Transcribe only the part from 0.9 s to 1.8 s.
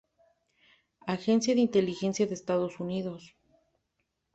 Agencia de